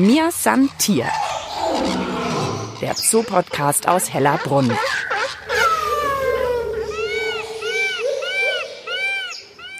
[0.00, 1.04] Mir san Tier.
[2.80, 4.72] Der Zoopodcast aus Hellerbrunn.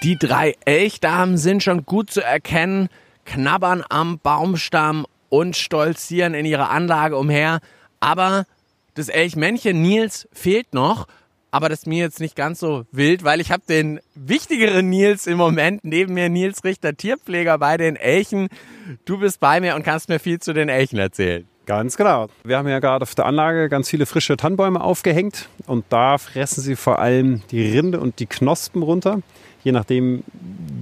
[0.03, 2.89] Die drei Elchdamen sind schon gut zu erkennen,
[3.25, 7.59] knabbern am Baumstamm und stolzieren in ihrer Anlage umher.
[7.99, 8.45] Aber
[8.93, 11.07] das Elchmännchen Nils fehlt noch.
[11.51, 15.27] Aber das ist mir jetzt nicht ganz so wild, weil ich habe den wichtigeren Nils
[15.27, 18.47] im Moment neben mir, Nils Richter, Tierpfleger bei den Elchen.
[19.03, 21.45] Du bist bei mir und kannst mir viel zu den Elchen erzählen.
[21.65, 22.27] Ganz genau.
[22.43, 26.61] Wir haben ja gerade auf der Anlage ganz viele frische Tannenbäume aufgehängt und da fressen
[26.61, 29.19] sie vor allem die Rinde und die Knospen runter.
[29.63, 30.23] Je nachdem,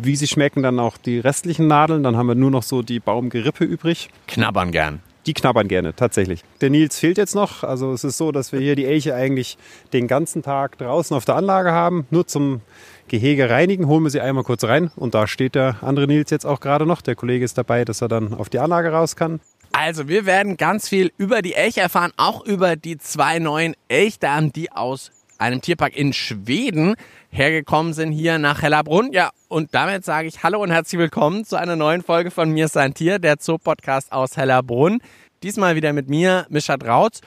[0.01, 2.03] wie sie schmecken, dann auch die restlichen Nadeln.
[2.03, 4.09] Dann haben wir nur noch so die Baumgerippe übrig.
[4.27, 5.01] Knabbern gern.
[5.29, 6.43] Die knabbern gerne, tatsächlich.
[6.59, 7.63] Der Nils fehlt jetzt noch.
[7.63, 9.59] Also es ist so, dass wir hier die Elche eigentlich
[9.93, 12.07] den ganzen Tag draußen auf der Anlage haben.
[12.09, 12.61] Nur zum
[13.09, 14.89] Gehege reinigen, holen wir sie einmal kurz rein.
[14.95, 17.01] Und da steht der andere Nils jetzt auch gerade noch.
[17.01, 19.39] Der Kollege ist dabei, dass er dann auf die Anlage raus kann.
[19.71, 24.51] Also, wir werden ganz viel über die Elche erfahren, auch über die zwei neuen Elchdamen,
[24.51, 26.95] die aus einem Tierpark in Schweden
[27.29, 29.11] hergekommen sind hier nach Hellerbrunn.
[29.13, 32.65] Ja, und damit sage ich Hallo und herzlich willkommen zu einer neuen Folge von Mir
[32.65, 35.01] ist ein Tier, der Zoo-Podcast aus Hellerbrunn.
[35.41, 37.21] Diesmal wieder mit mir, Mischa Drautz.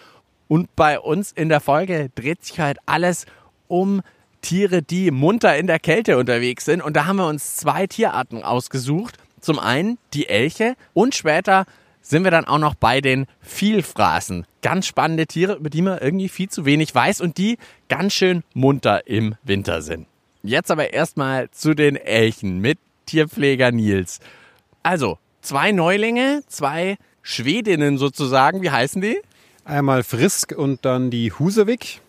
[0.46, 3.24] Und bei uns in der Folge dreht sich halt alles
[3.66, 4.02] um
[4.42, 6.82] Tiere, die munter in der Kälte unterwegs sind.
[6.82, 9.16] Und da haben wir uns zwei Tierarten ausgesucht.
[9.40, 11.64] Zum einen die Elche und später
[12.02, 14.46] sind wir dann auch noch bei den Vielfraßen.
[14.60, 17.56] Ganz spannende Tiere, über die man irgendwie viel zu wenig weiß und die
[17.88, 20.06] ganz schön munter im Winter sind.
[20.42, 24.18] Jetzt aber erstmal zu den Elchen mit Tierpfleger Nils.
[24.82, 28.62] Also, zwei Neulinge, zwei Schwedinnen sozusagen.
[28.62, 29.18] Wie heißen die?
[29.64, 32.00] Einmal Frisk und dann die Husevik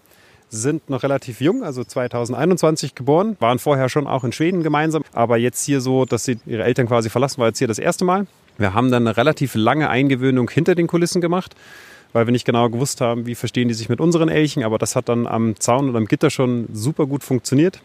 [0.50, 5.38] sind noch relativ jung, also 2021 geboren, waren vorher schon auch in Schweden gemeinsam, aber
[5.38, 8.28] jetzt hier so, dass sie ihre Eltern quasi verlassen, war jetzt hier das erste Mal.
[8.58, 11.56] Wir haben dann eine relativ lange Eingewöhnung hinter den Kulissen gemacht,
[12.14, 14.96] weil wir nicht genau gewusst haben, wie verstehen die sich mit unseren Elchen, aber das
[14.96, 17.82] hat dann am Zaun und am Gitter schon super gut funktioniert,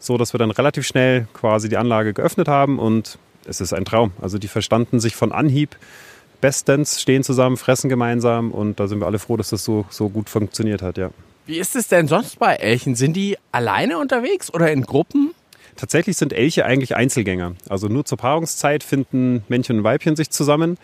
[0.00, 3.84] so dass wir dann relativ schnell quasi die Anlage geöffnet haben und es ist ein
[3.84, 4.12] Traum.
[4.20, 5.76] Also die verstanden sich von Anhieb
[6.40, 10.08] bestens, stehen zusammen, fressen gemeinsam und da sind wir alle froh, dass das so, so
[10.08, 11.10] gut funktioniert hat, ja.
[11.46, 12.96] Wie ist es denn sonst bei Elchen?
[12.96, 15.30] Sind die alleine unterwegs oder in Gruppen?
[15.76, 17.54] Tatsächlich sind Elche eigentlich Einzelgänger.
[17.68, 20.78] Also nur zur Paarungszeit finden Männchen und Weibchen sich zusammen.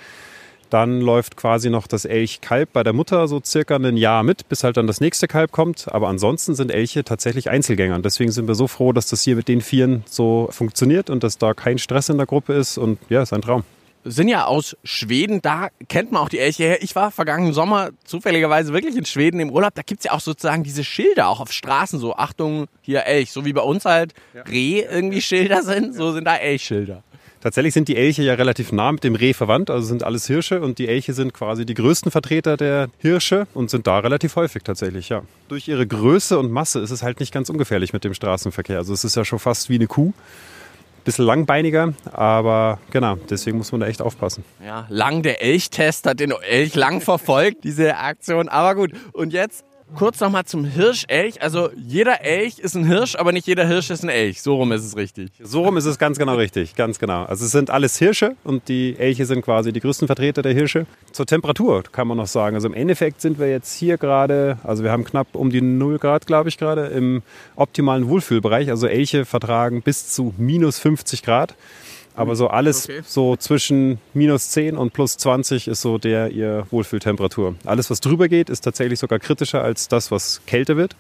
[0.70, 4.64] Dann läuft quasi noch das Elchkalb bei der Mutter so circa ein Jahr mit, bis
[4.64, 5.92] halt dann das nächste Kalb kommt.
[5.92, 7.94] Aber ansonsten sind Elche tatsächlich Einzelgänger.
[7.94, 11.22] Und deswegen sind wir so froh, dass das hier mit den Vieren so funktioniert und
[11.22, 12.78] dass da kein Stress in der Gruppe ist.
[12.78, 13.64] Und ja, ist ein Traum
[14.04, 16.82] sind ja aus Schweden, da kennt man auch die Elche her.
[16.82, 19.74] Ich war vergangenen Sommer zufälligerweise wirklich in Schweden im Urlaub.
[19.74, 23.30] Da gibt's ja auch sozusagen diese Schilder auch auf Straßen, so Achtung, hier Elch.
[23.30, 24.14] So wie bei uns halt
[24.48, 27.02] Reh irgendwie Schilder sind, so sind da Elchschilder.
[27.42, 30.60] Tatsächlich sind die Elche ja relativ nah mit dem Reh verwandt, also sind alles Hirsche
[30.60, 34.62] und die Elche sind quasi die größten Vertreter der Hirsche und sind da relativ häufig
[34.62, 35.22] tatsächlich, ja.
[35.48, 38.78] Durch ihre Größe und Masse ist es halt nicht ganz ungefährlich mit dem Straßenverkehr.
[38.78, 40.12] Also es ist ja schon fast wie eine Kuh
[41.04, 44.44] bisschen langbeiniger, aber genau, deswegen muss man da echt aufpassen.
[44.64, 48.48] Ja, lang der Elchtest hat den Elch lang verfolgt, diese Aktion.
[48.48, 49.64] Aber gut, und jetzt
[49.94, 51.42] kurz nochmal zum Hirschelch.
[51.42, 54.42] Also jeder Elch ist ein Hirsch, aber nicht jeder Hirsch ist ein Elch.
[54.42, 55.30] So rum ist es richtig.
[55.40, 57.24] So rum ist es ganz genau richtig, ganz genau.
[57.24, 60.86] Also es sind alles Hirsche und die Elche sind quasi die größten Vertreter der Hirsche.
[61.12, 62.56] Zur Temperatur kann man noch sagen.
[62.56, 65.98] Also im Endeffekt sind wir jetzt hier gerade, also wir haben knapp um die 0
[65.98, 67.22] Grad, glaube ich, gerade im
[67.56, 68.70] optimalen Wohlfühlbereich.
[68.70, 71.54] Also Elche vertragen bis zu minus 50 Grad.
[72.14, 73.00] Aber so alles okay.
[73.06, 77.54] so zwischen minus 10 und plus 20 ist so der ihr Wohlfühltemperatur.
[77.64, 80.94] Alles, was drüber geht, ist tatsächlich sogar kritischer als das, was kälter wird.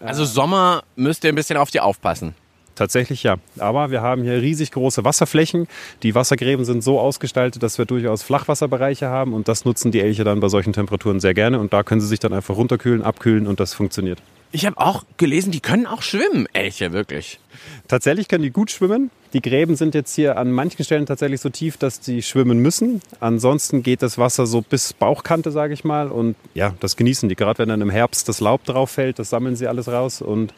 [0.00, 2.34] Also Sommer müsst ihr ein bisschen auf die aufpassen.
[2.80, 3.36] Tatsächlich ja.
[3.58, 5.68] Aber wir haben hier riesig große Wasserflächen.
[6.02, 10.24] Die Wassergräben sind so ausgestaltet, dass wir durchaus Flachwasserbereiche haben und das nutzen die Elche
[10.24, 13.46] dann bei solchen Temperaturen sehr gerne und da können sie sich dann einfach runterkühlen, abkühlen
[13.46, 14.22] und das funktioniert.
[14.52, 17.38] Ich habe auch gelesen, die können auch schwimmen, Elche, wirklich.
[17.86, 19.10] Tatsächlich können die gut schwimmen.
[19.32, 23.00] Die Gräben sind jetzt hier an manchen Stellen tatsächlich so tief, dass sie schwimmen müssen.
[23.20, 26.08] Ansonsten geht das Wasser so bis Bauchkante, sage ich mal.
[26.08, 27.36] Und ja, das genießen die.
[27.36, 30.20] Gerade wenn dann im Herbst das Laub drauf fällt, das sammeln sie alles raus.
[30.20, 30.52] Und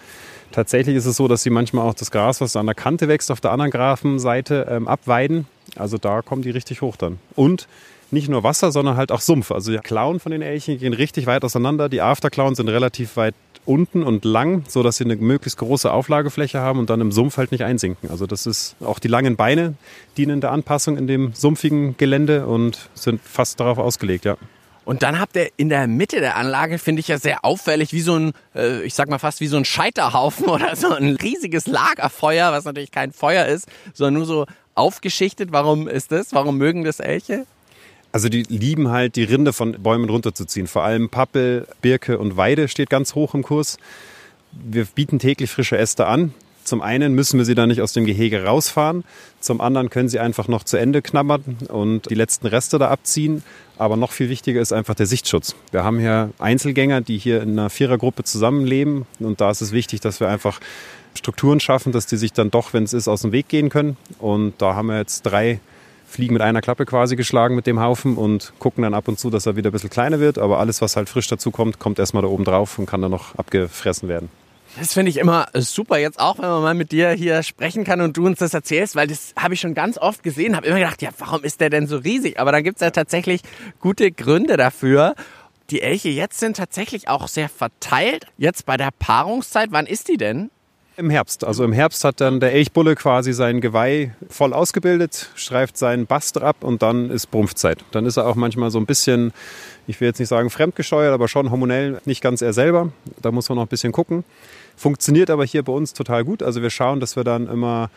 [0.52, 3.30] tatsächlich ist es so, dass sie manchmal auch das Gras, was an der Kante wächst,
[3.30, 5.46] auf der anderen Grafenseite ähm, abweiden.
[5.76, 7.18] Also da kommen die richtig hoch dann.
[7.34, 7.68] Und
[8.12, 9.50] nicht nur Wasser, sondern halt auch Sumpf.
[9.50, 11.88] Also die Klauen von den Elchen gehen richtig weit auseinander.
[11.88, 16.60] Die Afterklauen sind relativ weit unten und lang, so dass sie eine möglichst große Auflagefläche
[16.60, 18.10] haben und dann im Sumpf halt nicht einsinken.
[18.10, 19.74] Also das ist auch die langen Beine
[20.16, 24.36] dienen der Anpassung in dem sumpfigen Gelände und sind fast darauf ausgelegt, ja.
[24.84, 28.00] Und dann habt ihr in der Mitte der Anlage, finde ich ja sehr auffällig, wie
[28.00, 31.68] so ein, äh, ich sag mal fast wie so ein Scheiterhaufen oder so ein riesiges
[31.68, 35.52] Lagerfeuer, was natürlich kein Feuer ist, sondern nur so aufgeschichtet.
[35.52, 36.32] Warum ist das?
[36.32, 37.46] Warum mögen das Elche?
[38.12, 40.66] Also die lieben halt, die Rinde von Bäumen runterzuziehen.
[40.66, 43.78] Vor allem Pappel, Birke und Weide steht ganz hoch im Kurs.
[44.52, 46.34] Wir bieten täglich frische Äste an.
[46.64, 49.02] Zum einen müssen wir sie dann nicht aus dem Gehege rausfahren.
[49.40, 53.42] Zum anderen können sie einfach noch zu Ende knabbern und die letzten Reste da abziehen.
[53.78, 55.56] Aber noch viel wichtiger ist einfach der Sichtschutz.
[55.72, 59.06] Wir haben hier Einzelgänger, die hier in einer Vierergruppe zusammenleben.
[59.18, 60.60] Und da ist es wichtig, dass wir einfach
[61.14, 63.96] Strukturen schaffen, dass die sich dann doch, wenn es ist, aus dem Weg gehen können.
[64.18, 65.58] Und da haben wir jetzt drei
[66.12, 69.30] Fliegen mit einer Klappe quasi geschlagen mit dem Haufen und gucken dann ab und zu,
[69.30, 70.38] dass er wieder ein bisschen kleiner wird.
[70.38, 73.10] Aber alles, was halt frisch dazu kommt, kommt erstmal da oben drauf und kann dann
[73.10, 74.28] noch abgefressen werden.
[74.78, 78.00] Das finde ich immer super jetzt auch, wenn man mal mit dir hier sprechen kann
[78.00, 80.78] und du uns das erzählst, weil das habe ich schon ganz oft gesehen, habe immer
[80.78, 82.38] gedacht, ja, warum ist der denn so riesig?
[82.38, 83.42] Aber da gibt es ja tatsächlich
[83.80, 85.14] gute Gründe dafür.
[85.70, 88.26] Die Elche jetzt sind tatsächlich auch sehr verteilt.
[88.36, 90.50] Jetzt bei der Paarungszeit, wann ist die denn?
[90.98, 91.42] Im Herbst.
[91.42, 96.40] Also im Herbst hat dann der Elchbulle quasi sein Geweih voll ausgebildet, streift seinen Bast
[96.40, 97.82] ab und dann ist Brumpfzeit.
[97.92, 99.32] Dann ist er auch manchmal so ein bisschen,
[99.86, 102.92] ich will jetzt nicht sagen fremdgesteuert, aber schon hormonell nicht ganz er selber.
[103.22, 104.22] Da muss man noch ein bisschen gucken.
[104.76, 106.42] Funktioniert aber hier bei uns total gut.
[106.42, 107.88] Also wir schauen, dass wir dann immer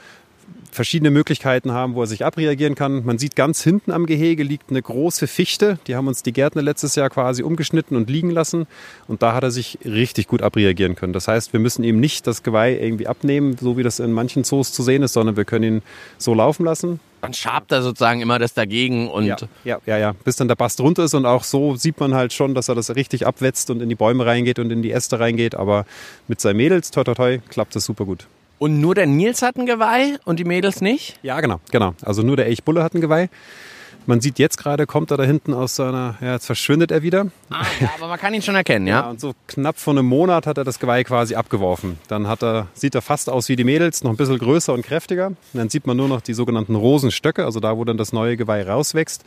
[0.76, 3.06] verschiedene Möglichkeiten haben, wo er sich abreagieren kann.
[3.06, 5.80] Man sieht ganz hinten am Gehege liegt eine große Fichte.
[5.88, 8.68] Die haben uns die Gärtner letztes Jahr quasi umgeschnitten und liegen lassen.
[9.08, 11.14] Und da hat er sich richtig gut abreagieren können.
[11.14, 14.44] Das heißt, wir müssen ihm nicht das Geweih irgendwie abnehmen, so wie das in manchen
[14.44, 15.82] Zoos zu sehen ist, sondern wir können ihn
[16.18, 17.00] so laufen lassen.
[17.22, 20.56] Dann schabt er sozusagen immer das dagegen und ja, ja, ja, ja, bis dann der
[20.56, 23.72] Bast runter ist und auch so sieht man halt schon, dass er das richtig abwetzt
[23.72, 25.56] und in die Bäume reingeht und in die Äste reingeht.
[25.56, 25.86] Aber
[26.28, 28.28] mit seinen Mädels, toi, toi, toi, klappt das super gut.
[28.58, 31.20] Und nur der Nils hat ein Geweih und die Mädels nicht?
[31.24, 31.94] Ja, genau, genau.
[32.02, 33.30] Also nur der Elchbulle hat ein Geweih.
[34.08, 37.28] Man sieht jetzt gerade, kommt er da hinten aus seiner, ja, jetzt verschwindet er wieder.
[37.50, 39.00] Ah, ja, aber man kann ihn schon erkennen, ja?
[39.02, 39.10] ja?
[39.10, 41.98] Und so knapp vor einem Monat hat er das Geweih quasi abgeworfen.
[42.08, 44.86] Dann hat er, sieht er fast aus wie die Mädels, noch ein bisschen größer und
[44.86, 45.28] kräftiger.
[45.28, 48.38] Und dann sieht man nur noch die sogenannten Rosenstöcke, also da, wo dann das neue
[48.38, 49.24] Geweih rauswächst.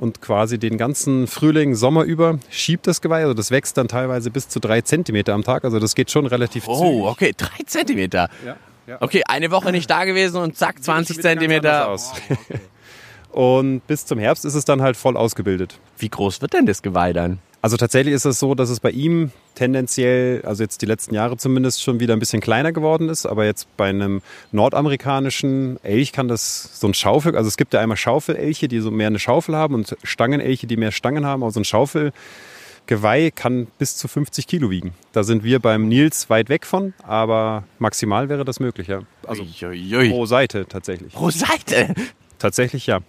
[0.00, 3.20] Und quasi den ganzen Frühling, Sommer über schiebt das Geweih.
[3.24, 5.62] Also das wächst dann teilweise bis zu drei Zentimeter am Tag.
[5.62, 7.04] Also das geht schon relativ Oh, zügig.
[7.04, 8.30] okay, drei Zentimeter.
[8.46, 8.56] Ja,
[8.86, 8.96] ja.
[9.00, 11.88] Okay, eine Woche nicht da gewesen und zack, 20 Sieht ganz Zentimeter.
[11.88, 12.12] aus.
[13.32, 15.78] Und bis zum Herbst ist es dann halt voll ausgebildet.
[15.98, 17.38] Wie groß wird denn das Geweih dann?
[17.62, 21.36] Also tatsächlich ist es so, dass es bei ihm tendenziell, also jetzt die letzten Jahre
[21.36, 23.26] zumindest, schon wieder ein bisschen kleiner geworden ist.
[23.26, 27.80] Aber jetzt bei einem nordamerikanischen Elch kann das so ein Schaufel, also es gibt ja
[27.80, 31.42] einmal Schaufelelche, die so mehr eine Schaufel haben und Stangenelche, die mehr Stangen haben.
[31.42, 34.94] Aber so ein Schaufelgeweih kann bis zu 50 Kilo wiegen.
[35.12, 39.00] Da sind wir beim Nils weit weg von, aber maximal wäre das möglich, ja.
[39.26, 40.08] Also Uiuiui.
[40.08, 41.12] pro Seite tatsächlich.
[41.12, 41.94] Pro Seite.
[42.38, 43.00] Tatsächlich ja.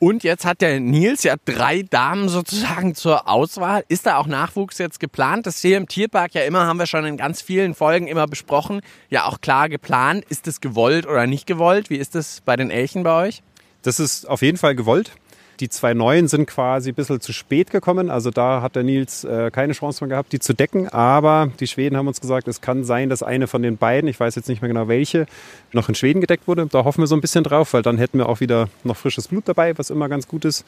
[0.00, 3.84] Und jetzt hat der Nils ja drei Damen sozusagen zur Auswahl.
[3.88, 5.46] Ist da auch Nachwuchs jetzt geplant?
[5.46, 8.80] Das hier im Tierpark ja immer, haben wir schon in ganz vielen Folgen immer besprochen,
[9.10, 10.24] ja auch klar geplant.
[10.28, 11.90] Ist es gewollt oder nicht gewollt?
[11.90, 13.42] Wie ist das bei den Elchen bei euch?
[13.82, 15.12] Das ist auf jeden Fall gewollt.
[15.60, 18.10] Die zwei neuen sind quasi ein bisschen zu spät gekommen.
[18.10, 20.88] Also da hat der Nils äh, keine Chance mehr gehabt, die zu decken.
[20.88, 24.20] Aber die Schweden haben uns gesagt, es kann sein, dass eine von den beiden, ich
[24.20, 25.26] weiß jetzt nicht mehr genau welche,
[25.72, 26.66] noch in Schweden gedeckt wurde.
[26.66, 29.28] Da hoffen wir so ein bisschen drauf, weil dann hätten wir auch wieder noch frisches
[29.28, 30.64] Blut dabei, was immer ganz gut ist.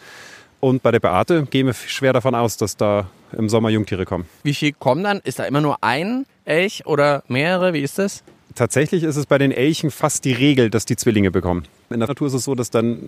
[0.58, 4.26] Und bei der Beate gehen wir schwer davon aus, dass da im Sommer Jungtiere kommen.
[4.42, 5.20] Wie viel kommen dann?
[5.20, 7.72] Ist da immer nur ein Elch oder mehrere?
[7.72, 8.22] Wie ist das?
[8.54, 11.64] Tatsächlich ist es bei den Elchen fast die Regel, dass die Zwillinge bekommen.
[11.88, 12.98] In der Natur ist es so, dass dann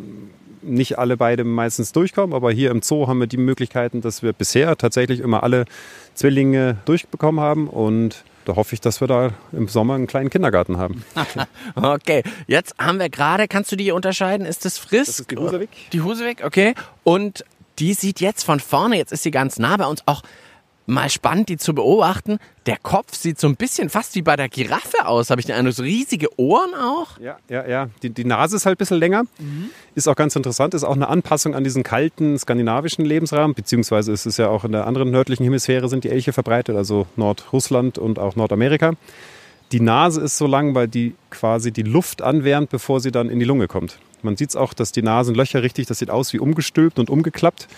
[0.63, 4.33] nicht alle beide meistens durchkommen, aber hier im Zoo haben wir die Möglichkeiten, dass wir
[4.33, 5.65] bisher tatsächlich immer alle
[6.15, 10.77] Zwillinge durchbekommen haben und da hoffe ich, dass wir da im Sommer einen kleinen Kindergarten
[10.77, 11.05] haben.
[11.75, 14.47] Okay, jetzt haben wir gerade, kannst du die unterscheiden?
[14.47, 15.07] Ist das Frisk?
[15.07, 15.69] Das ist die Husavik.
[15.93, 16.75] Die Husewig, okay.
[17.05, 17.45] Und
[17.79, 20.23] die sieht jetzt von vorne, jetzt ist sie ganz nah bei uns, auch
[20.87, 22.39] mal spannend, die zu beobachten.
[22.67, 25.55] Der Kopf sieht so ein bisschen fast wie bei der Giraffe aus, habe ich den
[25.55, 25.75] Eindruck.
[25.75, 27.19] So riesige Ohren auch.
[27.21, 27.89] Ja, ja, ja.
[28.03, 29.25] Die, die Nase ist halt ein bisschen länger.
[29.95, 30.75] Ist auch ganz interessant.
[30.75, 33.55] Ist auch eine Anpassung an diesen kalten skandinavischen Lebensraum.
[33.55, 37.07] Beziehungsweise ist es ja auch in der anderen nördlichen Hemisphäre sind die Elche verbreitet, also
[37.17, 38.93] Nordrussland und auch Nordamerika.
[39.73, 43.39] Die Nase ist so lang, weil die quasi die Luft anwärmt, bevor sie dann in
[43.39, 43.99] die Lunge kommt.
[44.23, 47.69] Man sieht es auch, dass die Nasenlöcher richtig, das sieht aus wie umgestülpt und umgeklappt,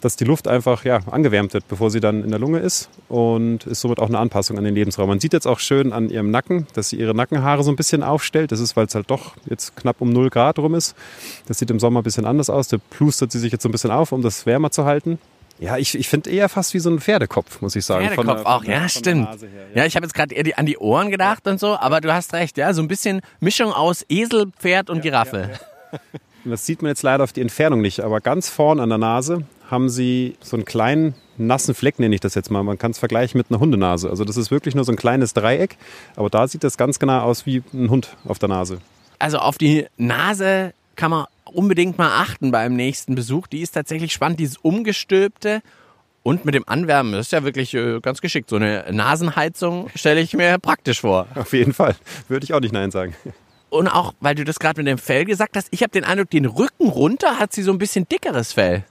[0.00, 3.66] dass die Luft einfach ja, angewärmt wird, bevor sie dann in der Lunge ist und
[3.66, 5.08] ist somit auch eine Anpassung an den Lebensraum.
[5.08, 8.02] Man sieht jetzt auch schön an ihrem Nacken, dass sie ihre Nackenhaare so ein bisschen
[8.02, 8.52] aufstellt.
[8.52, 10.94] Das ist, weil es halt doch jetzt knapp um 0 Grad rum ist.
[11.46, 12.68] Das sieht im Sommer ein bisschen anders aus.
[12.68, 15.18] Da plustert sie sich jetzt so ein bisschen auf, um das wärmer zu halten.
[15.60, 18.06] Ja, ich, ich finde eher fast wie so ein Pferdekopf, muss ich sagen.
[18.06, 19.28] Pferdekopf der- auch, der- ja, stimmt.
[19.28, 19.84] Her, ja.
[19.86, 22.32] ich habe jetzt gerade eher die, an die Ohren gedacht und so, aber du hast
[22.32, 25.50] recht, ja, so ein bisschen Mischung aus Esel, Pferd und Giraffe.
[25.92, 26.00] Und
[26.52, 29.42] Das sieht man jetzt leider auf die Entfernung nicht, aber ganz vorn an der Nase
[29.70, 32.62] haben sie so einen kleinen nassen Fleck, nenne ich das jetzt mal.
[32.62, 34.10] Man kann es vergleichen mit einer Hundenase.
[34.10, 35.76] Also das ist wirklich nur so ein kleines Dreieck,
[36.16, 38.78] aber da sieht das ganz genau aus wie ein Hund auf der Nase.
[39.18, 43.46] Also auf die Nase kann man unbedingt mal achten beim nächsten Besuch.
[43.46, 45.62] Die ist tatsächlich spannend, dieses umgestülpte
[46.22, 48.50] und mit dem Anwärmen, das ist ja wirklich äh, ganz geschickt.
[48.50, 51.26] So eine Nasenheizung stelle ich mir praktisch vor.
[51.34, 51.94] Auf jeden Fall.
[52.28, 53.14] Würde ich auch nicht Nein sagen.
[53.70, 56.30] Und auch, weil du das gerade mit dem Fell gesagt hast, ich habe den Eindruck,
[56.30, 58.84] den Rücken runter hat sie so ein bisschen dickeres Fell.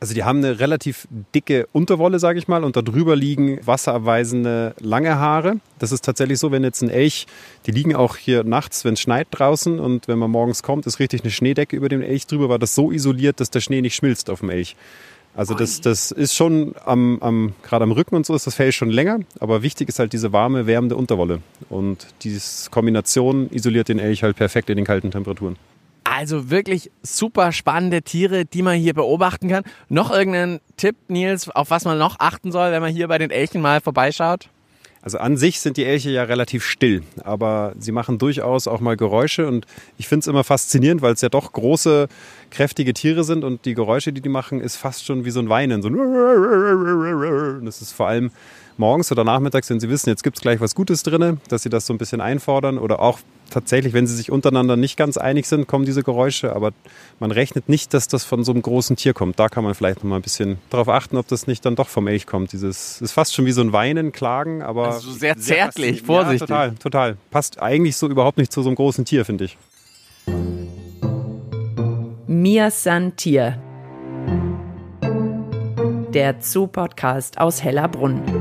[0.00, 5.18] Also die haben eine relativ dicke Unterwolle, sage ich mal, und darüber liegen wasserabweisende lange
[5.18, 5.56] Haare.
[5.80, 7.26] Das ist tatsächlich so, wenn jetzt ein Elch,
[7.66, 11.00] die liegen auch hier nachts, wenn es schneit draußen und wenn man morgens kommt, ist
[11.00, 13.96] richtig eine Schneedecke über dem Elch drüber, war das so isoliert, dass der Schnee nicht
[13.96, 14.76] schmilzt auf dem Elch.
[15.34, 18.72] Also das, das ist schon am, am gerade am Rücken und so ist das Fell
[18.72, 21.42] schon länger, aber wichtig ist halt diese warme, wärmende Unterwolle.
[21.68, 25.56] Und diese Kombination isoliert den Elch halt perfekt in den kalten Temperaturen.
[26.10, 29.64] Also wirklich super spannende Tiere, die man hier beobachten kann.
[29.88, 33.30] Noch irgendeinen Tipp, Nils, auf was man noch achten soll, wenn man hier bei den
[33.30, 34.48] Elchen mal vorbeischaut?
[35.02, 38.96] Also an sich sind die Elche ja relativ still, aber sie machen durchaus auch mal
[38.96, 42.08] Geräusche und ich finde es immer faszinierend, weil es ja doch große,
[42.50, 45.48] kräftige Tiere sind und die Geräusche, die die machen, ist fast schon wie so ein
[45.48, 45.82] Weinen.
[45.82, 48.30] So ein das ist vor allem
[48.76, 51.70] morgens oder nachmittags, wenn sie wissen, jetzt gibt es gleich was Gutes drin, dass sie
[51.70, 55.46] das so ein bisschen einfordern oder auch tatsächlich, wenn sie sich untereinander nicht ganz einig
[55.46, 56.72] sind, kommen diese Geräusche, aber
[57.20, 59.38] man rechnet nicht, dass das von so einem großen Tier kommt.
[59.38, 61.88] Da kann man vielleicht noch mal ein bisschen darauf achten, ob das nicht dann doch
[61.88, 62.52] vom Elch kommt.
[62.52, 66.48] Dieses ist fast schon wie so ein Weinen, Klagen, aber also sehr zärtlich, sehr vorsichtig.
[66.48, 67.16] Ja, total, total.
[67.30, 69.56] Passt eigentlich so überhaupt nicht zu so einem großen Tier, finde ich.
[72.26, 73.60] Mir san Tier.
[76.14, 78.37] Der Zoo-Podcast aus Hellerbrunn.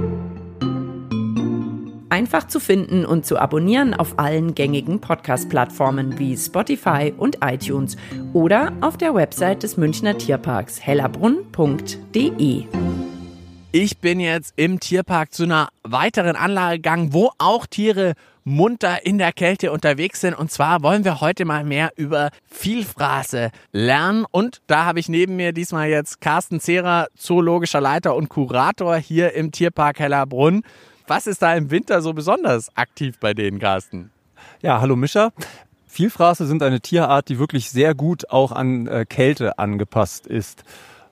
[2.09, 7.97] Einfach zu finden und zu abonnieren auf allen gängigen Podcast-Plattformen wie Spotify und iTunes
[8.31, 12.63] oder auf der Website des Münchner Tierparks hellerbrunn.de.
[13.73, 18.13] Ich bin jetzt im Tierpark zu einer weiteren Anlage gegangen, wo auch Tiere
[18.45, 20.33] munter in der Kälte unterwegs sind.
[20.33, 24.25] Und zwar wollen wir heute mal mehr über Vielfraße lernen.
[24.31, 29.33] Und da habe ich neben mir diesmal jetzt Carsten Zehrer, zoologischer Leiter und Kurator hier
[29.33, 30.63] im Tierpark Hellerbrunn.
[31.07, 34.11] Was ist da im Winter so besonders aktiv bei denen, Carsten?
[34.61, 35.31] Ja, hallo Mischa.
[35.87, 40.65] Vielfraße sind eine Tierart, die wirklich sehr gut auch an äh, Kälte angepasst ist.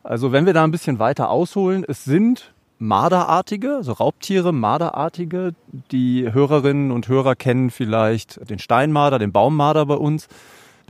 [0.04, 5.56] Also wenn wir da ein bisschen weiter ausholen, es sind Marderartige, so Raubtiere, Marderartige.
[5.92, 10.28] Die Hörerinnen und Hörer kennen vielleicht den Steinmarder, den Baummarder bei uns.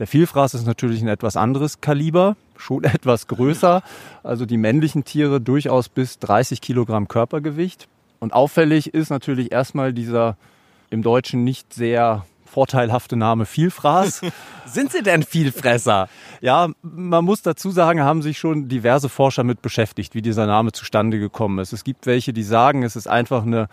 [0.00, 3.84] Der Vielfraß ist natürlich ein etwas anderes Kaliber, schon etwas größer.
[4.24, 7.86] Also die männlichen Tiere durchaus bis 30 Kilogramm Körpergewicht.
[8.18, 10.36] Und auffällig ist natürlich erstmal dieser
[10.90, 14.22] im Deutschen nicht sehr vorteilhafte Name Vielfraß.
[14.64, 16.08] Sind sie denn Vielfresser?
[16.40, 20.72] Ja, man muss dazu sagen, haben sich schon diverse Forscher mit beschäftigt, wie dieser Name
[20.72, 21.72] zustande gekommen ist.
[21.72, 23.68] Es gibt welche, die sagen, es ist einfach eine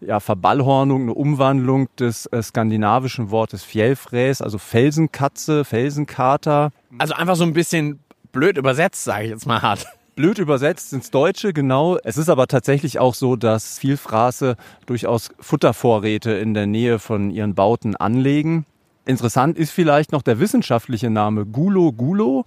[0.00, 6.70] ja, Verballhornung, eine Umwandlung des äh, skandinavischen Wortes Fjellfräs, also Felsenkatze, Felsenkater.
[6.98, 8.00] Also einfach so ein bisschen
[8.32, 11.98] blöd übersetzt, sage ich jetzt mal hart blöd übersetzt ins Deutsche, genau.
[12.04, 14.56] Es ist aber tatsächlich auch so, dass Vielfraße
[14.86, 18.66] durchaus Futtervorräte in der Nähe von ihren Bauten anlegen.
[19.06, 22.44] Interessant ist vielleicht noch der wissenschaftliche Name Gulo Gulo.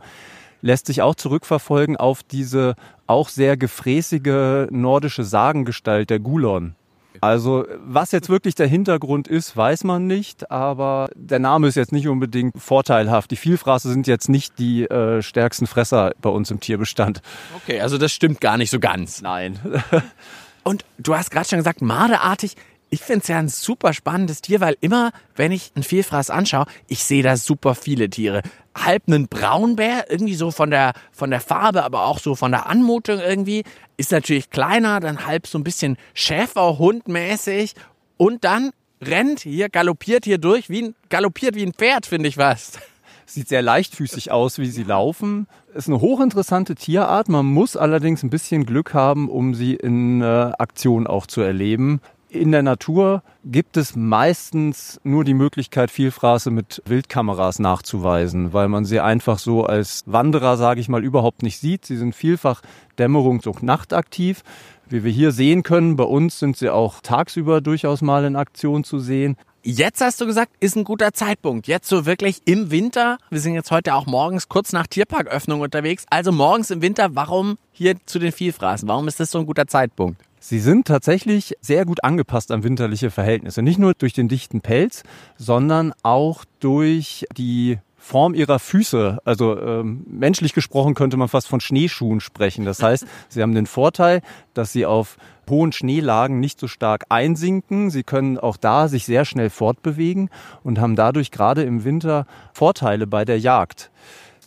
[0.61, 6.75] Lässt sich auch zurückverfolgen auf diese auch sehr gefräßige nordische Sagengestalt der Gulon.
[7.21, 11.91] Also was jetzt wirklich der Hintergrund ist, weiß man nicht, aber der Name ist jetzt
[11.91, 13.31] nicht unbedingt vorteilhaft.
[13.31, 17.21] Die Vielfraße sind jetzt nicht die äh, stärksten Fresser bei uns im Tierbestand.
[17.63, 19.21] Okay, also das stimmt gar nicht so ganz.
[19.21, 19.59] Nein.
[20.63, 22.55] Und du hast gerade schon gesagt, marderartig
[22.89, 26.65] ich finde es ja ein super spannendes Tier, weil immer, wenn ich einen Vielfraß anschaue,
[26.87, 28.41] ich sehe da super viele Tiere.
[28.75, 32.67] Halb einen Braunbär, irgendwie so von der, von der Farbe, aber auch so von der
[32.67, 33.63] Anmutung irgendwie.
[33.97, 37.73] Ist natürlich kleiner, dann halb so ein bisschen Schäferhundmäßig.
[38.17, 42.35] Und dann rennt hier, galoppiert hier durch, wie ein, galoppiert wie ein Pferd, finde ich
[42.35, 42.79] fast.
[43.25, 45.47] Sieht sehr leichtfüßig aus, wie sie laufen.
[45.73, 47.27] Ist eine hochinteressante Tierart.
[47.27, 50.25] Man muss allerdings ein bisschen Glück haben, um sie in äh,
[50.57, 51.99] Aktion auch zu erleben.
[52.29, 58.83] In der Natur gibt es meistens nur die Möglichkeit, Vielfraße mit Wildkameras nachzuweisen, weil man
[58.83, 61.85] sie einfach so als Wanderer, sage ich mal, überhaupt nicht sieht.
[61.85, 62.61] Sie sind vielfach
[62.97, 64.43] dämmerungs- und nachtaktiv.
[64.89, 68.83] Wie wir hier sehen können, bei uns sind sie auch tagsüber durchaus mal in Aktion
[68.83, 69.37] zu sehen.
[69.63, 71.67] Jetzt hast du gesagt, ist ein guter Zeitpunkt.
[71.67, 73.19] Jetzt so wirklich im Winter.
[73.29, 76.05] Wir sind jetzt heute auch morgens kurz nach Tierparköffnung unterwegs.
[76.09, 78.87] Also morgens im Winter, warum hier zu den Vielfraßen?
[78.87, 80.26] Warum ist das so ein guter Zeitpunkt?
[80.49, 83.61] Sie sind tatsächlich sehr gut angepasst an winterliche Verhältnisse.
[83.61, 85.03] Nicht nur durch den dichten Pelz,
[85.35, 89.17] sondern auch durch die Form ihrer Füße.
[89.25, 92.63] Also ähm, menschlich gesprochen könnte man fast von Schneeschuhen sprechen.
[92.63, 94.21] Das heißt, sie haben den Vorteil,
[94.53, 95.17] dass sie auf
[95.49, 97.89] hohen Schneelagen nicht so stark einsinken.
[97.89, 100.29] Sie können auch da sich sehr schnell fortbewegen
[100.63, 103.91] und haben dadurch gerade im Winter Vorteile bei der Jagd.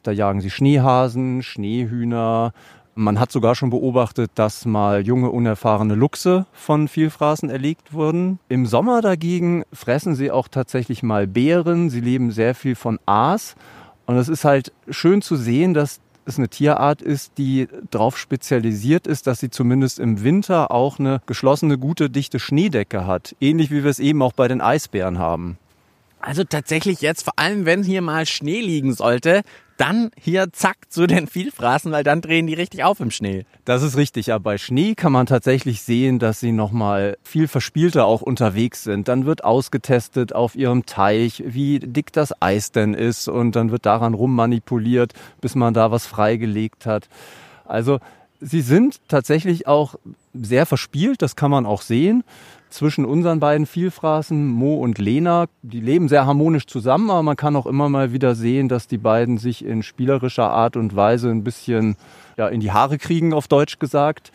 [0.02, 2.54] Da jagen sie Schneehasen, Schneehühner.
[2.94, 8.38] Man hat sogar schon beobachtet, dass mal junge, unerfahrene Luchse von Vielfraßen erlegt wurden.
[8.48, 11.88] Im Sommer dagegen fressen sie auch tatsächlich mal Beeren.
[11.88, 13.54] Sie leben sehr viel von Aas.
[14.06, 19.06] Und es ist halt schön zu sehen, dass es eine Tierart ist, die darauf spezialisiert
[19.06, 23.36] ist, dass sie zumindest im Winter auch eine geschlossene, gute, dichte Schneedecke hat.
[23.40, 25.58] Ähnlich wie wir es eben auch bei den Eisbären haben.
[26.20, 29.42] Also tatsächlich jetzt, vor allem wenn hier mal Schnee liegen sollte,
[29.78, 33.46] dann hier zack zu den Vielfraßen, weil dann drehen die richtig auf im Schnee.
[33.64, 38.04] Das ist richtig, aber bei Schnee kann man tatsächlich sehen, dass sie nochmal viel verspielter
[38.04, 39.08] auch unterwegs sind.
[39.08, 43.86] Dann wird ausgetestet auf ihrem Teich, wie dick das Eis denn ist und dann wird
[43.86, 47.08] daran rummanipuliert, bis man da was freigelegt hat.
[47.64, 48.00] Also
[48.42, 49.94] sie sind tatsächlich auch
[50.34, 52.22] sehr verspielt, das kann man auch sehen
[52.70, 55.46] zwischen unseren beiden Vielfraßen, Mo und Lena.
[55.62, 58.98] Die leben sehr harmonisch zusammen, aber man kann auch immer mal wieder sehen, dass die
[58.98, 61.96] beiden sich in spielerischer Art und Weise ein bisschen
[62.36, 64.32] ja, in die Haare kriegen, auf Deutsch gesagt.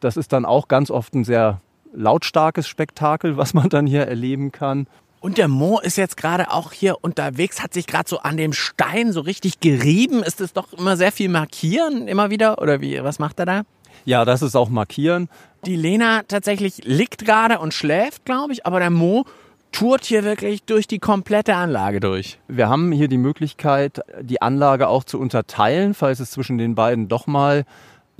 [0.00, 1.60] Das ist dann auch ganz oft ein sehr
[1.94, 4.86] lautstarkes Spektakel, was man dann hier erleben kann.
[5.20, 8.52] Und der Mo ist jetzt gerade auch hier unterwegs, hat sich gerade so an dem
[8.52, 10.22] Stein so richtig gerieben.
[10.22, 12.60] Ist es doch immer sehr viel markieren, immer wieder?
[12.60, 13.62] Oder wie, was macht er da?
[14.04, 15.30] Ja, das ist auch markieren.
[15.66, 19.24] Die Lena tatsächlich liegt gerade und schläft, glaube ich, aber der Mo
[19.72, 22.38] tourt hier wirklich durch die komplette Anlage durch.
[22.48, 27.08] Wir haben hier die Möglichkeit, die Anlage auch zu unterteilen, falls es zwischen den beiden
[27.08, 27.64] doch mal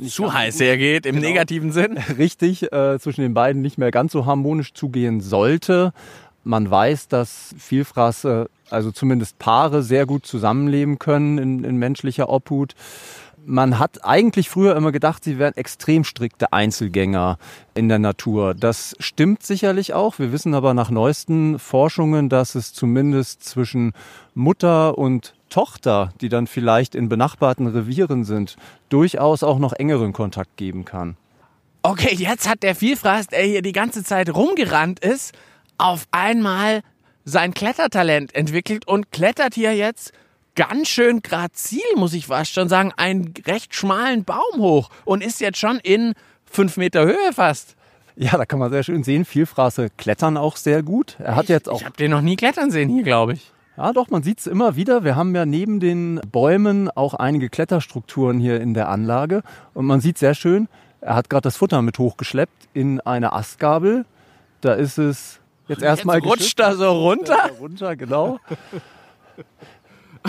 [0.02, 1.28] zu heiß hergeht, im genau.
[1.28, 1.98] negativen Sinn.
[2.18, 5.92] Richtig, äh, zwischen den beiden nicht mehr ganz so harmonisch zugehen sollte.
[6.42, 12.74] Man weiß, dass Vielfraße, also zumindest Paare, sehr gut zusammenleben können in, in menschlicher Obhut
[13.46, 17.38] man hat eigentlich früher immer gedacht, sie wären extrem strikte Einzelgänger
[17.74, 18.54] in der Natur.
[18.54, 20.18] Das stimmt sicherlich auch.
[20.18, 23.92] Wir wissen aber nach neuesten Forschungen, dass es zumindest zwischen
[24.34, 28.56] Mutter und Tochter, die dann vielleicht in benachbarten Revieren sind,
[28.88, 31.16] durchaus auch noch engeren Kontakt geben kann.
[31.82, 35.32] Okay, jetzt hat der Vielfraß, der hier die ganze Zeit rumgerannt ist,
[35.76, 36.80] auf einmal
[37.24, 40.12] sein Klettertalent entwickelt und klettert hier jetzt
[40.54, 45.40] ganz schön grazil, muss ich fast schon sagen, einen recht schmalen Baum hoch und ist
[45.40, 46.14] jetzt schon in
[46.44, 47.76] fünf Meter Höhe fast.
[48.16, 49.24] Ja, da kann man sehr schön sehen.
[49.24, 51.16] Vielfraße klettern auch sehr gut.
[51.18, 51.80] Er hat ich, jetzt auch.
[51.80, 53.52] Ich habe den noch nie klettern sehen hier, glaube ich.
[53.76, 55.02] Ja, doch, man sieht es immer wieder.
[55.02, 59.42] Wir haben ja neben den Bäumen auch einige Kletterstrukturen hier in der Anlage.
[59.72, 60.68] Und man sieht sehr schön,
[61.00, 64.06] er hat gerade das Futter mit hochgeschleppt in eine Astgabel.
[64.60, 66.20] Da ist es jetzt erstmal.
[66.20, 67.50] Rutscht da so runter?
[67.58, 68.38] Runter, genau.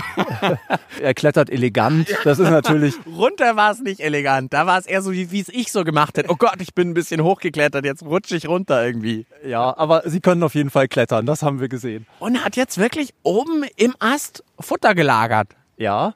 [1.02, 2.08] er klettert elegant.
[2.24, 2.96] Das ist natürlich.
[3.06, 4.54] Runter war es nicht elegant.
[4.54, 6.30] Da war es eher so, wie es ich so gemacht hätte.
[6.30, 7.86] Oh Gott, ich bin ein bisschen hochgeklettert.
[7.86, 9.26] Jetzt rutsche ich runter irgendwie.
[9.46, 11.26] Ja, aber sie können auf jeden Fall klettern.
[11.26, 12.06] Das haben wir gesehen.
[12.20, 15.50] Und hat jetzt wirklich oben im Ast Futter gelagert.
[15.78, 16.14] Ja.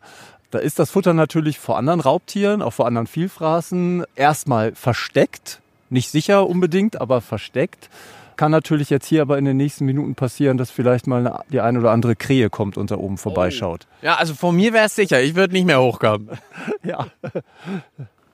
[0.51, 5.61] Da ist das Futter natürlich vor anderen Raubtieren, auch vor anderen Vielfraßen, erstmal versteckt.
[5.91, 7.89] Nicht sicher unbedingt, aber versteckt.
[8.39, 11.77] Kann natürlich jetzt hier aber in den nächsten Minuten passieren, dass vielleicht mal die eine
[11.77, 13.85] oder andere Krähe kommt und da oben vorbeischaut.
[13.85, 14.05] Oh.
[14.05, 15.21] Ja, also von mir wäre es sicher.
[15.21, 16.29] Ich würde nicht mehr hochkommen.
[16.83, 17.07] ja.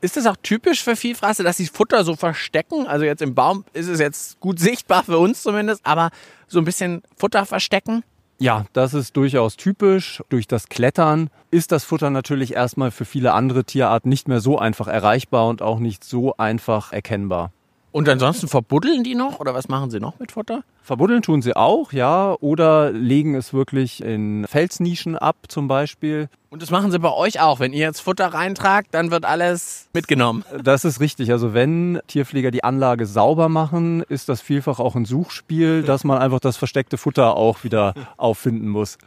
[0.01, 2.85] Ist das auch typisch für Vielfraße, dass sie Futter so verstecken?
[2.85, 6.11] Also jetzt im Baum ist es jetzt gut sichtbar für uns zumindest, aber
[6.45, 8.03] so ein bisschen Futter verstecken?
[8.37, 10.21] Ja, das ist durchaus typisch.
[10.29, 14.59] Durch das Klettern ist das Futter natürlich erstmal für viele andere Tierarten nicht mehr so
[14.59, 17.51] einfach erreichbar und auch nicht so einfach erkennbar.
[17.95, 20.63] Und ansonsten verbuddeln die noch oder was machen sie noch mit Futter?
[20.81, 26.27] Verbuddeln tun sie auch, ja, oder legen es wirklich in Felsnischen ab zum Beispiel.
[26.49, 27.61] Und das machen sie bei euch auch.
[27.61, 30.43] Wenn ihr jetzt Futter reintragt, dann wird alles mitgenommen.
[30.61, 31.31] Das ist richtig.
[31.31, 36.17] Also wenn Tierpfleger die Anlage sauber machen, ist das vielfach auch ein Suchspiel, dass man
[36.17, 38.97] einfach das versteckte Futter auch wieder auffinden muss.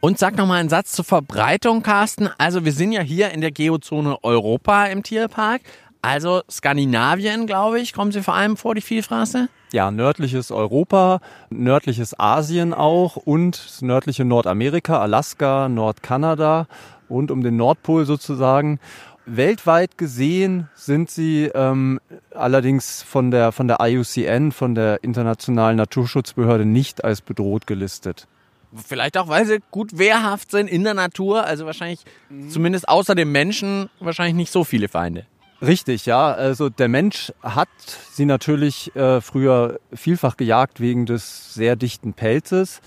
[0.00, 2.28] Und sag noch mal einen Satz zur Verbreitung, Carsten.
[2.36, 5.62] Also wir sind ja hier in der Geozone Europa im Tierpark.
[6.02, 9.48] Also Skandinavien, glaube ich, kommen sie vor allem vor, die Vielfraße?
[9.72, 16.66] Ja, nördliches Europa, nördliches Asien auch und nördliche Nordamerika, Alaska, Nordkanada
[17.08, 18.80] und um den Nordpol sozusagen.
[19.26, 22.00] Weltweit gesehen sind sie ähm,
[22.34, 28.26] allerdings von der, von der IUCN, von der Internationalen Naturschutzbehörde, nicht als bedroht gelistet.
[28.74, 32.50] Vielleicht auch, weil sie gut wehrhaft sind in der Natur, also wahrscheinlich mhm.
[32.50, 35.26] zumindest außer dem Menschen wahrscheinlich nicht so viele Feinde.
[35.64, 36.32] Richtig, ja.
[36.32, 37.68] Also der Mensch hat
[38.10, 42.80] sie natürlich äh, früher vielfach gejagt wegen des sehr dichten Pelzes.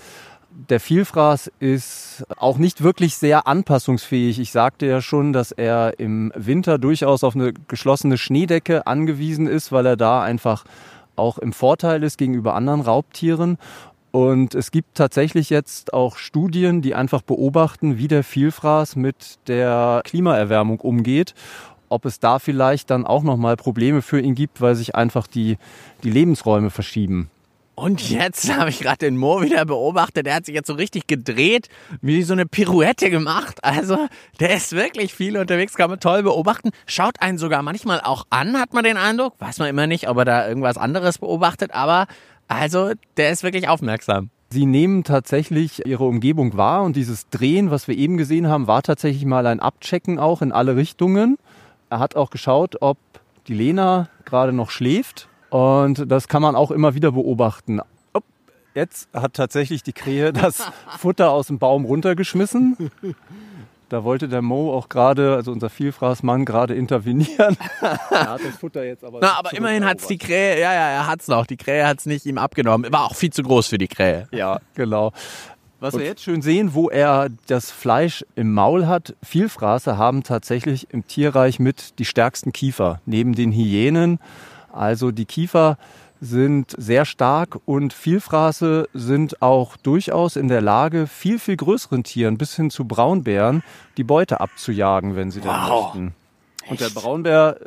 [0.68, 4.38] der Vielfraß ist auch nicht wirklich sehr anpassungsfähig.
[4.38, 9.70] Ich sagte ja schon, dass er im Winter durchaus auf eine geschlossene Schneedecke angewiesen ist,
[9.72, 10.64] weil er da einfach
[11.14, 13.58] auch im Vorteil ist gegenüber anderen Raubtieren.
[14.12, 20.00] Und es gibt tatsächlich jetzt auch Studien, die einfach beobachten, wie der Vielfraß mit der
[20.04, 21.34] Klimaerwärmung umgeht.
[21.88, 25.58] Ob es da vielleicht dann auch nochmal Probleme für ihn gibt, weil sich einfach die,
[26.02, 27.30] die Lebensräume verschieben.
[27.76, 30.26] Und jetzt habe ich gerade den Mo wieder beobachtet.
[30.26, 31.68] Der hat sich jetzt so richtig gedreht,
[32.00, 33.62] wie so eine Pirouette gemacht.
[33.62, 34.08] Also
[34.40, 36.70] der ist wirklich viel unterwegs, kann man toll beobachten.
[36.86, 39.34] Schaut einen sogar manchmal auch an, hat man den Eindruck.
[39.38, 41.72] Weiß man immer nicht, ob er da irgendwas anderes beobachtet.
[41.72, 42.06] Aber
[42.48, 44.30] also der ist wirklich aufmerksam.
[44.48, 48.82] Sie nehmen tatsächlich ihre Umgebung wahr und dieses Drehen, was wir eben gesehen haben, war
[48.82, 51.36] tatsächlich mal ein Abchecken auch in alle Richtungen.
[51.90, 52.98] Er hat auch geschaut, ob
[53.46, 57.80] die Lena gerade noch schläft und das kann man auch immer wieder beobachten.
[58.76, 60.62] Jetzt hat tatsächlich die Krähe das
[60.98, 62.90] Futter aus dem Baum runtergeschmissen.
[63.88, 67.56] Da wollte der Mo auch gerade, also unser Vielfraßmann, gerade intervenieren.
[67.80, 69.20] er hat das Futter jetzt aber.
[69.22, 71.46] Na, aber immerhin hat es die Krähe, ja, ja, er hat es noch.
[71.46, 72.92] Die Krähe hat es nicht ihm abgenommen.
[72.92, 74.28] War auch viel zu groß für die Krähe.
[74.32, 75.12] Ja, genau.
[75.78, 80.88] Was wir jetzt schön sehen, wo er das Fleisch im Maul hat, Vielfraße haben tatsächlich
[80.90, 83.00] im Tierreich mit die stärksten Kiefer.
[83.04, 84.18] Neben den Hyänen
[84.76, 85.78] also die Kiefer
[86.20, 92.38] sind sehr stark und Vielfraße sind auch durchaus in der Lage, viel, viel größeren Tieren
[92.38, 93.62] bis hin zu Braunbären
[93.96, 95.46] die Beute abzujagen, wenn sie wow.
[95.46, 96.14] denn möchten.
[96.68, 97.58] Und der Braunbär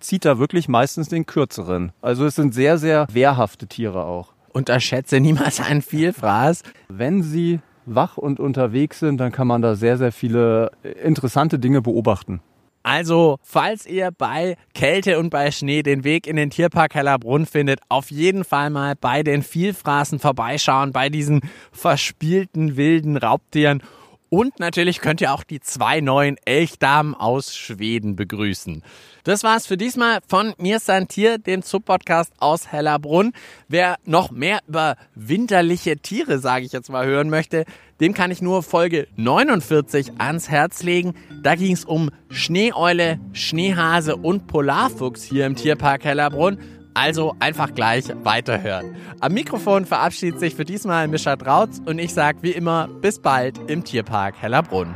[0.00, 1.92] zieht da wirklich meistens den kürzeren.
[2.02, 4.33] Also es sind sehr, sehr wehrhafte Tiere auch.
[4.54, 6.62] Unterschätze niemals einen Vielfraß.
[6.88, 10.70] Wenn sie wach und unterwegs sind, dann kann man da sehr, sehr viele
[11.02, 12.40] interessante Dinge beobachten.
[12.86, 17.80] Also, falls ihr bei Kälte und bei Schnee den Weg in den Tierpark Hellerbrunn findet,
[17.88, 21.40] auf jeden Fall mal bei den Vielfraßen vorbeischauen, bei diesen
[21.72, 23.82] verspielten wilden Raubtieren.
[24.30, 28.82] Und natürlich könnt ihr auch die zwei neuen Elchdamen aus Schweden begrüßen.
[29.22, 33.32] Das war's für diesmal von mir Santier, dem Zoo-Podcast aus Hellerbrunn.
[33.68, 37.64] Wer noch mehr über winterliche Tiere, sage ich jetzt mal, hören möchte,
[38.00, 41.14] dem kann ich nur Folge 49 ans Herz legen.
[41.42, 46.58] Da ging es um Schneeeule, Schneehase und Polarfuchs hier im Tierpark Hellerbrunn.
[46.94, 48.96] Also einfach gleich weiterhören.
[49.20, 53.58] Am Mikrofon verabschiedet sich für diesmal Mischa Trautz und ich sage wie immer bis bald
[53.68, 54.94] im Tierpark Hellerbrunn.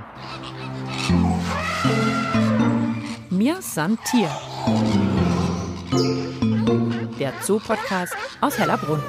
[3.31, 4.31] Mir san Tier.
[7.19, 9.03] Der Zoo-Podcast aus Hellerbrunn.